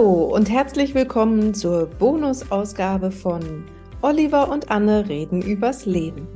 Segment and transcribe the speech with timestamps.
[0.00, 3.64] Hallo und herzlich willkommen zur Bonusausgabe von
[4.00, 6.26] Oliver und Anne reden übers Leben.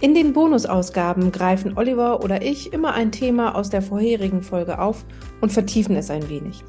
[0.00, 5.04] In den Bonusausgaben greifen Oliver oder ich immer ein Thema aus der vorherigen Folge auf
[5.42, 6.64] und vertiefen es ein wenig.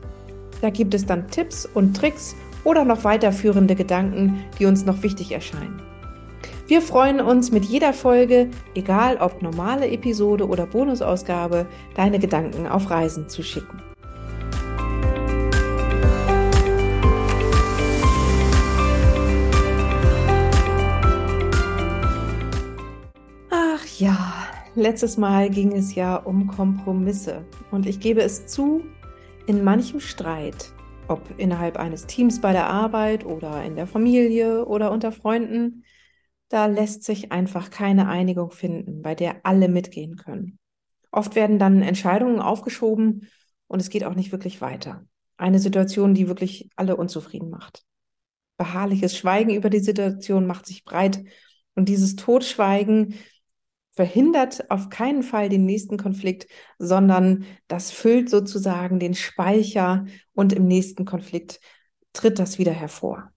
[0.59, 5.31] Da gibt es dann Tipps und Tricks oder noch weiterführende Gedanken, die uns noch wichtig
[5.31, 5.81] erscheinen.
[6.67, 12.89] Wir freuen uns mit jeder Folge, egal ob normale Episode oder Bonusausgabe, deine Gedanken auf
[12.89, 13.90] Reisen zu schicken.
[23.81, 28.83] Ach ja, letztes Mal ging es ja um Kompromisse und ich gebe es zu,
[29.47, 30.71] in manchem Streit,
[31.07, 35.83] ob innerhalb eines Teams bei der Arbeit oder in der Familie oder unter Freunden,
[36.49, 40.59] da lässt sich einfach keine Einigung finden, bei der alle mitgehen können.
[41.11, 43.29] Oft werden dann Entscheidungen aufgeschoben
[43.65, 45.05] und es geht auch nicht wirklich weiter.
[45.37, 47.83] Eine Situation, die wirklich alle unzufrieden macht.
[48.57, 51.23] Beharrliches Schweigen über die Situation macht sich breit
[51.73, 53.15] und dieses Totschweigen
[53.91, 56.47] verhindert auf keinen Fall den nächsten Konflikt,
[56.79, 61.59] sondern das füllt sozusagen den Speicher und im nächsten Konflikt
[62.13, 63.31] tritt das wieder hervor.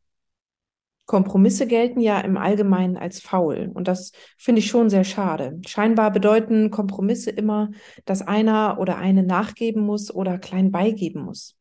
[1.06, 5.60] Kompromisse gelten ja im Allgemeinen als faul und das finde ich schon sehr schade.
[5.66, 7.70] Scheinbar bedeuten Kompromisse immer,
[8.06, 11.56] dass einer oder eine nachgeben muss oder klein beigeben muss.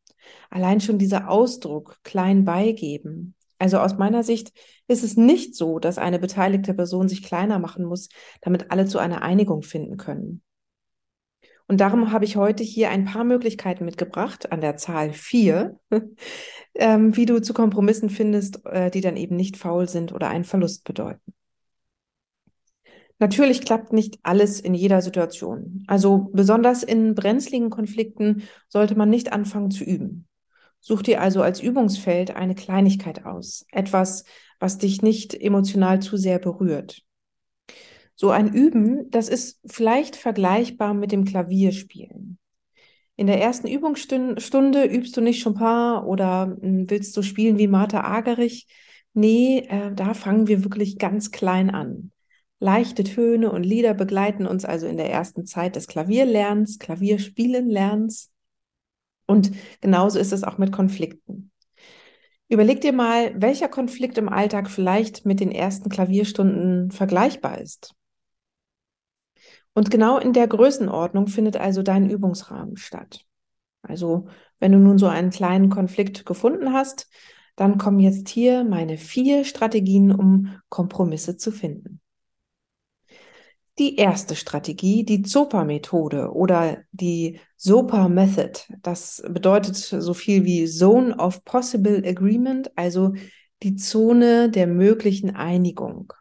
[0.48, 3.34] Allein schon dieser Ausdruck klein beigeben.
[3.58, 4.52] Also aus meiner Sicht
[4.88, 8.08] ist es nicht so, dass eine beteiligte Person sich kleiner machen muss,
[8.40, 10.42] damit alle zu einer Einigung finden können.
[11.66, 15.78] Und darum habe ich heute hier ein paar Möglichkeiten mitgebracht, an der Zahl vier,
[16.74, 20.44] ähm, wie du zu Kompromissen findest, äh, die dann eben nicht faul sind oder einen
[20.44, 21.32] Verlust bedeuten.
[23.18, 25.84] Natürlich klappt nicht alles in jeder Situation.
[25.86, 30.26] Also besonders in brenzligen Konflikten sollte man nicht anfangen zu üben.
[30.86, 34.24] Such dir also als Übungsfeld eine Kleinigkeit aus, etwas,
[34.60, 37.00] was dich nicht emotional zu sehr berührt.
[38.14, 42.38] So ein Üben, das ist vielleicht vergleichbar mit dem Klavierspielen.
[43.16, 48.04] In der ersten Übungsstunde übst du nicht Chopin oder hm, willst du spielen wie Martha
[48.04, 48.66] Agerich.
[49.14, 52.12] Nee, äh, da fangen wir wirklich ganz klein an.
[52.60, 58.33] Leichte Töne und Lieder begleiten uns also in der ersten Zeit des Klavierlernens, Klavierspielenlernens.
[59.26, 61.50] Und genauso ist es auch mit Konflikten.
[62.48, 67.94] Überleg dir mal, welcher Konflikt im Alltag vielleicht mit den ersten Klavierstunden vergleichbar ist.
[69.72, 73.26] Und genau in der Größenordnung findet also dein Übungsrahmen statt.
[73.82, 74.28] Also
[74.60, 77.08] wenn du nun so einen kleinen Konflikt gefunden hast,
[77.56, 82.00] dann kommen jetzt hier meine vier Strategien, um Kompromisse zu finden.
[83.78, 88.60] Die erste Strategie, die ZOPA-Methode oder die SOPA-Method.
[88.82, 93.14] Das bedeutet so viel wie Zone of Possible Agreement, also
[93.64, 96.12] die Zone der möglichen Einigung.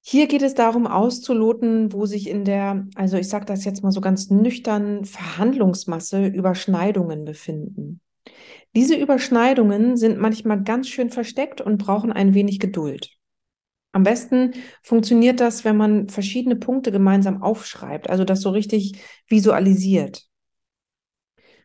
[0.00, 3.92] Hier geht es darum auszuloten, wo sich in der, also ich sage das jetzt mal
[3.92, 8.00] so ganz nüchtern, Verhandlungsmasse Überschneidungen befinden.
[8.74, 13.19] Diese Überschneidungen sind manchmal ganz schön versteckt und brauchen ein wenig Geduld.
[13.92, 20.26] Am besten funktioniert das, wenn man verschiedene Punkte gemeinsam aufschreibt, also das so richtig visualisiert.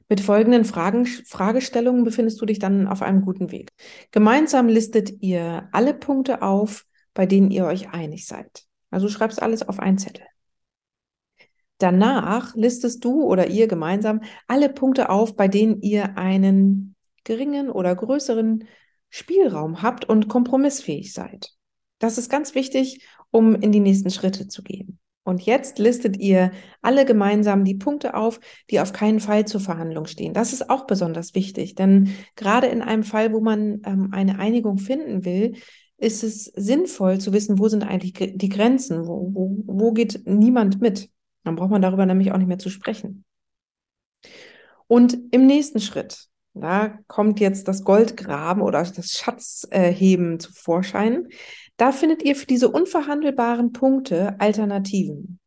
[0.08, 3.72] Mit folgenden Fragen, Fragestellungen befindest du dich dann auf einem guten Weg.
[4.12, 8.66] Gemeinsam listet ihr alle Punkte auf, bei denen ihr euch einig seid.
[8.92, 10.26] Also schreibst alles auf einen Zettel.
[11.80, 17.96] Danach listest du oder ihr gemeinsam alle Punkte auf, bei denen ihr einen geringen oder
[17.96, 18.66] größeren
[19.10, 21.56] Spielraum habt und kompromissfähig seid.
[22.06, 25.00] Das ist ganz wichtig, um in die nächsten Schritte zu gehen.
[25.24, 26.52] Und jetzt listet ihr
[26.84, 28.40] alle gemeinsam die Punkte auf,
[28.70, 30.32] die auf keinen Fall zur Verhandlung stehen.
[30.32, 34.78] Das ist auch besonders wichtig, denn gerade in einem Fall, wo man ähm, eine Einigung
[34.78, 35.56] finden will,
[35.98, 40.82] ist es sinnvoll zu wissen, wo sind eigentlich die Grenzen, wo, wo, wo geht niemand
[40.82, 41.10] mit.
[41.44, 43.26] Dann braucht man darüber nämlich auch nicht mehr zu sprechen.
[44.86, 51.28] Und im nächsten Schritt, da kommt jetzt das Goldgraben oder das Schatzheben zu Vorschein.
[51.78, 55.40] Da findet ihr für diese unverhandelbaren Punkte Alternativen.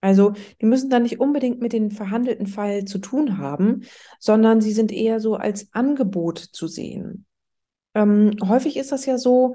[0.00, 3.84] Also die müssen dann nicht unbedingt mit dem verhandelten Fall zu tun haben,
[4.18, 7.26] sondern sie sind eher so als Angebot zu sehen.
[7.94, 9.54] Ähm, häufig ist das ja so,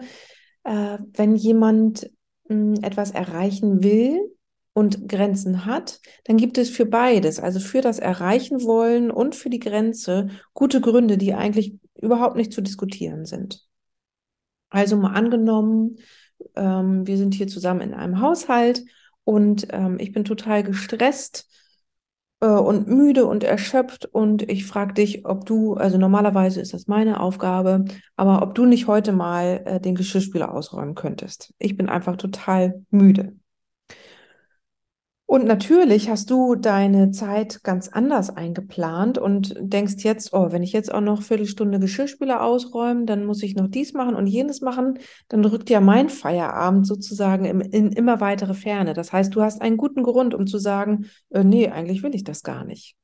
[0.63, 2.09] äh, wenn jemand
[2.47, 4.31] mh, hm, etwas erreichen will
[4.73, 9.49] und Grenzen hat, dann gibt es für beides, also für das Erreichen wollen und für
[9.49, 13.67] die Grenze, gute Gründe, die eigentlich überhaupt nicht zu diskutieren sind.
[14.69, 15.97] Also mal angenommen,
[16.55, 18.83] ähm, wir sind hier zusammen in einem Haushalt
[19.23, 21.49] und ähm, ich bin total gestresst
[22.39, 26.87] äh, und müde und erschöpft und ich frage dich, ob du, also normalerweise ist das
[26.87, 27.83] meine Aufgabe,
[28.15, 31.53] aber ob du nicht heute mal äh, den Geschirrspüler ausräumen könntest.
[31.59, 33.35] Ich bin einfach total müde.
[35.31, 40.73] Und natürlich hast du deine Zeit ganz anders eingeplant und denkst jetzt, oh, wenn ich
[40.73, 44.99] jetzt auch noch Viertelstunde Geschirrspüler ausräumen, dann muss ich noch dies machen und jenes machen,
[45.29, 48.93] dann rückt ja mein Feierabend sozusagen in, in immer weitere Ferne.
[48.93, 52.25] Das heißt, du hast einen guten Grund, um zu sagen, äh, nee, eigentlich will ich
[52.25, 52.97] das gar nicht.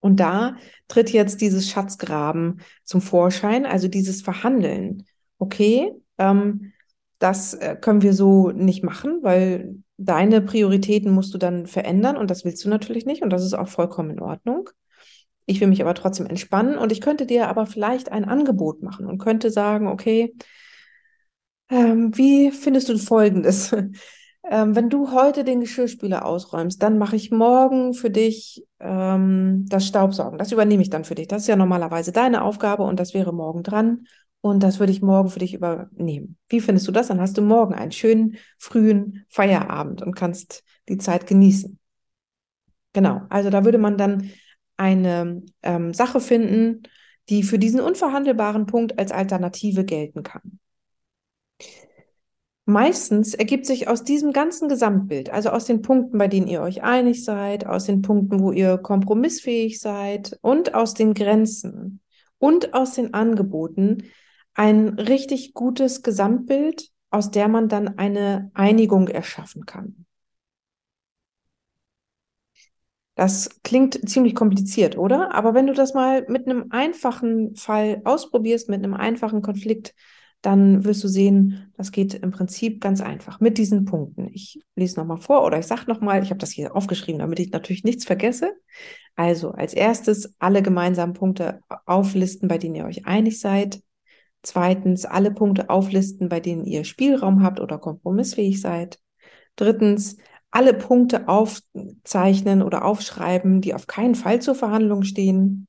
[0.00, 0.56] Und da
[0.88, 5.06] tritt jetzt dieses Schatzgraben zum Vorschein, also dieses Verhandeln.
[5.38, 6.72] Okay, ähm,
[7.18, 12.30] das äh, können wir so nicht machen, weil deine Prioritäten musst du dann verändern und
[12.30, 14.70] das willst du natürlich nicht und das ist auch vollkommen in Ordnung.
[15.44, 19.06] Ich will mich aber trotzdem entspannen und ich könnte dir aber vielleicht ein Angebot machen
[19.06, 20.34] und könnte sagen, okay,
[21.68, 23.72] ähm, wie findest du Folgendes?
[24.50, 29.86] ähm, wenn du heute den Geschirrspüler ausräumst, dann mache ich morgen für dich ähm, das
[29.86, 30.38] Staubsaugen.
[30.38, 31.28] Das übernehme ich dann für dich.
[31.28, 34.06] Das ist ja normalerweise deine Aufgabe und das wäre morgen dran.
[34.42, 36.36] Und das würde ich morgen für dich übernehmen.
[36.48, 37.08] Wie findest du das?
[37.08, 41.78] Dann hast du morgen einen schönen frühen Feierabend und kannst die Zeit genießen.
[42.92, 44.30] Genau, also da würde man dann
[44.76, 46.82] eine ähm, Sache finden,
[47.28, 50.58] die für diesen unverhandelbaren Punkt als Alternative gelten kann.
[52.64, 56.82] Meistens ergibt sich aus diesem ganzen Gesamtbild, also aus den Punkten, bei denen ihr euch
[56.82, 62.00] einig seid, aus den Punkten, wo ihr kompromissfähig seid und aus den Grenzen
[62.38, 64.04] und aus den Angeboten,
[64.54, 70.06] ein richtig gutes Gesamtbild, aus der man dann eine Einigung erschaffen kann.
[73.14, 75.34] Das klingt ziemlich kompliziert, oder?
[75.34, 79.94] Aber wenn du das mal mit einem einfachen Fall ausprobierst, mit einem einfachen Konflikt,
[80.42, 84.28] dann wirst du sehen, das geht im Prinzip ganz einfach mit diesen Punkten.
[84.32, 87.50] Ich lese nochmal vor oder ich sage nochmal, ich habe das hier aufgeschrieben, damit ich
[87.50, 88.54] natürlich nichts vergesse.
[89.16, 93.82] Also als erstes alle gemeinsamen Punkte auflisten, bei denen ihr euch einig seid.
[94.42, 98.98] Zweitens, alle Punkte auflisten, bei denen ihr Spielraum habt oder kompromissfähig seid.
[99.56, 100.16] Drittens,
[100.50, 105.68] alle Punkte aufzeichnen oder aufschreiben, die auf keinen Fall zur Verhandlung stehen.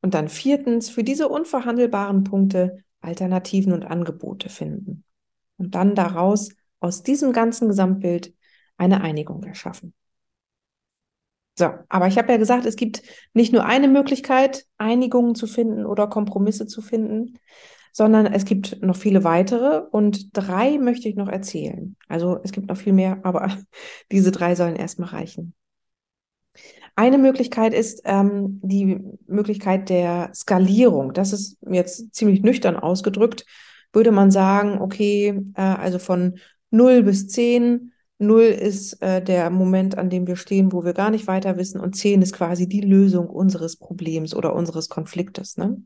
[0.00, 5.04] Und dann viertens, für diese unverhandelbaren Punkte Alternativen und Angebote finden.
[5.58, 6.50] Und dann daraus,
[6.80, 8.34] aus diesem ganzen Gesamtbild,
[8.76, 9.94] eine Einigung erschaffen.
[11.58, 15.86] So, aber ich habe ja gesagt, es gibt nicht nur eine Möglichkeit, Einigungen zu finden
[15.86, 17.38] oder Kompromisse zu finden,
[17.92, 21.96] sondern es gibt noch viele weitere und drei möchte ich noch erzählen.
[22.08, 23.56] Also es gibt noch viel mehr, aber
[24.12, 25.54] diese drei sollen erstmal reichen.
[26.94, 31.12] Eine Möglichkeit ist ähm, die Möglichkeit der Skalierung.
[31.12, 33.46] Das ist jetzt ziemlich nüchtern ausgedrückt.
[33.92, 36.38] Würde man sagen, okay, äh, also von
[36.70, 41.10] 0 bis 10 Null ist äh, der Moment, an dem wir stehen, wo wir gar
[41.10, 41.80] nicht weiter wissen.
[41.80, 45.56] Und zehn ist quasi die Lösung unseres Problems oder unseres Konfliktes.
[45.58, 45.82] Ne?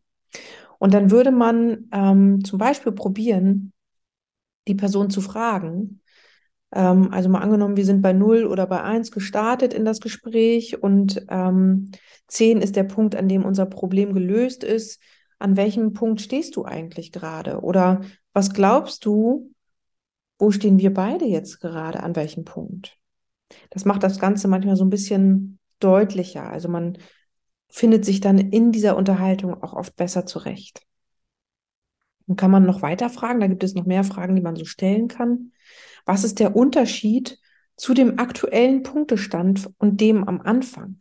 [0.78, 3.72] Und dann würde man ähm, zum Beispiel probieren,
[4.68, 6.00] die Person zu fragen.
[6.72, 10.82] Ähm, also mal angenommen, wir sind bei null oder bei eins gestartet in das Gespräch
[10.82, 11.90] und ähm,
[12.28, 15.02] zehn ist der Punkt, an dem unser Problem gelöst ist.
[15.40, 17.60] An welchem Punkt stehst du eigentlich gerade?
[17.60, 18.02] Oder
[18.32, 19.50] was glaubst du,
[20.40, 22.98] wo stehen wir beide jetzt gerade, an welchem Punkt?
[23.70, 26.48] Das macht das Ganze manchmal so ein bisschen deutlicher.
[26.48, 26.98] Also man
[27.68, 30.82] findet sich dann in dieser Unterhaltung auch oft besser zurecht.
[32.26, 34.64] Dann kann man noch weiter fragen, da gibt es noch mehr Fragen, die man so
[34.64, 35.52] stellen kann.
[36.06, 37.38] Was ist der Unterschied
[37.76, 40.98] zu dem aktuellen Punktestand und dem am Anfang?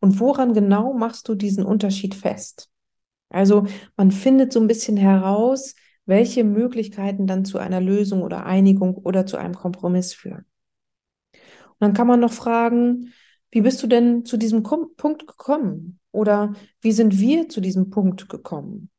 [0.00, 2.70] Und woran genau machst du diesen Unterschied fest?
[3.30, 5.74] Also man findet so ein bisschen heraus,
[6.08, 10.46] welche Möglichkeiten dann zu einer Lösung oder Einigung oder zu einem Kompromiss führen.
[11.32, 13.12] Und dann kann man noch fragen,
[13.50, 16.00] wie bist du denn zu diesem Kom Punkt gekommen?
[16.10, 18.90] Oder wie sind wir zu diesem Punkt gekommen?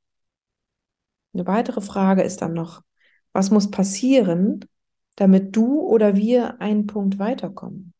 [1.33, 2.83] Eine weitere Frage ist dann noch,
[3.33, 4.65] was muss passieren,
[5.15, 7.93] damit du oder wir einen Punkt weiterkommen?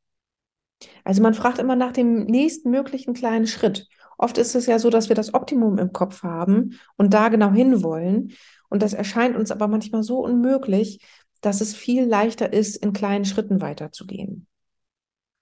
[1.04, 3.88] Also man fragt immer nach dem nächsten möglichen kleinen Schritt.
[4.18, 7.52] Oft ist es ja so, dass wir das Optimum im Kopf haben und da genau
[7.52, 8.34] hinwollen.
[8.70, 11.06] Und das erscheint uns aber manchmal so unmöglich,
[11.42, 14.48] dass es viel leichter ist, in kleinen Schritten weiterzugehen.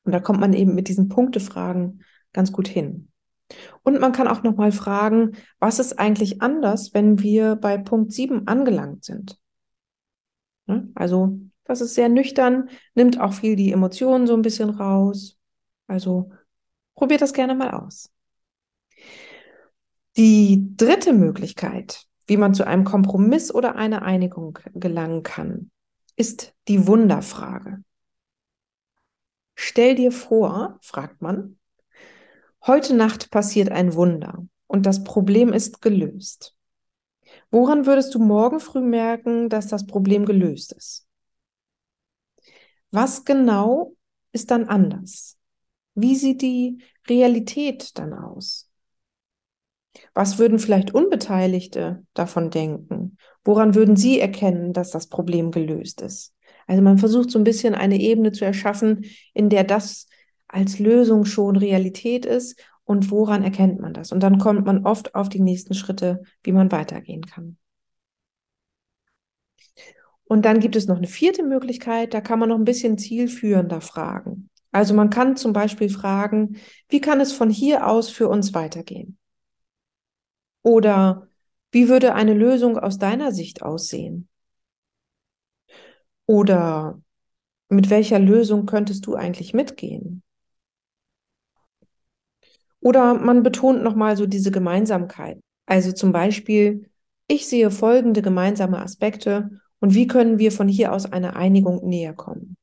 [0.04, 2.04] Und da kommt man eben mit diesen Punktefragen
[2.34, 3.10] ganz gut hin.
[3.84, 8.48] Und man kann auch nochmal fragen, was ist eigentlich anders, wenn wir bei Punkt 7
[8.48, 9.38] angelangt sind?
[10.96, 15.38] Also, das ist sehr nüchtern, nimmt auch viel die Emotionen so ein bisschen raus.
[15.88, 16.32] Also,
[16.96, 18.12] probiert das gerne mal aus.
[20.18, 25.72] Die dritte Möglichkeit, wie man zu einem Kompromiss oder einer Einigung gelangen kann,
[26.16, 27.84] ist die Wunderfrage.
[29.56, 31.58] Stell dir vor, fragt man,
[32.66, 36.56] heute Nacht passiert ein Wunder und das Problem ist gelöst.
[37.50, 41.08] Woran würdest du morgen früh merken, dass das Problem gelöst ist?
[42.92, 43.96] Was genau
[44.32, 45.38] ist dann anders?
[45.96, 48.67] Wie sieht die Realität dann aus?
[50.18, 53.18] Was würden vielleicht Unbeteiligte davon denken?
[53.44, 56.34] Woran würden sie erkennen, dass das Problem gelöst ist?
[56.66, 59.06] Also man versucht so ein bisschen eine Ebene zu erschaffen,
[59.36, 60.08] in der das
[60.48, 64.12] als Lösung schon Realität ist und woran erkennt man das?
[64.12, 67.58] Und dann kommt man oft auf die nächsten Schritte, wie man weitergehen kann.
[70.24, 73.82] Und dann gibt es noch eine vierte Möglichkeit, da kann man noch ein bisschen zielführender
[73.82, 74.50] fragen.
[74.72, 76.58] Also man kann zum Beispiel fragen,
[76.90, 79.20] wie kann es von hier aus für uns weitergehen?
[80.68, 81.30] Oder
[81.72, 84.28] wie würde eine Lösung aus deiner Sicht aussehen?
[86.26, 87.02] Oder
[87.70, 90.24] mit welcher Lösung könntest du eigentlich mitgehen?
[92.82, 95.40] Oder man betont nochmal so diese Gemeinsamkeit.
[95.68, 96.90] Also zum Beispiel,
[97.30, 102.14] ich sehe folgende gemeinsame Aspekte und wie können wir von hier aus einer Einigung näher
[102.14, 102.57] kommen.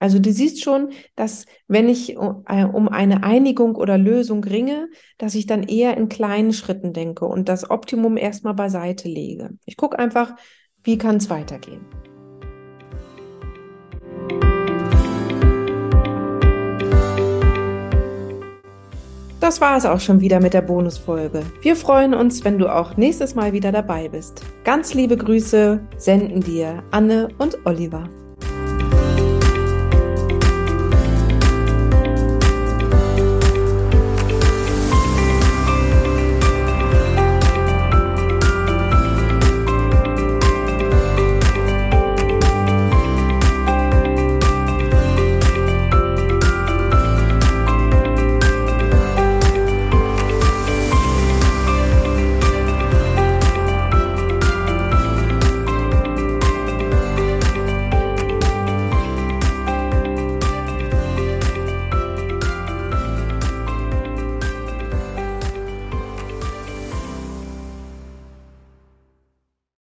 [0.00, 4.88] Also du siehst schon, dass wenn ich äh, um eine Einigung oder Lösung ringe,
[5.18, 9.50] dass ich dann eher in kleinen Schritten denke und das Optimum erstmal beiseite lege.
[9.64, 10.34] Ich gucke einfach,
[10.84, 11.84] wie kann es weitergehen.
[19.40, 21.42] Das war es auch schon wieder mit der Bonusfolge.
[21.62, 24.42] Wir freuen uns, wenn du auch nächstes Mal wieder dabei bist.
[24.62, 28.10] Ganz liebe Grüße senden dir Anne und Oliver.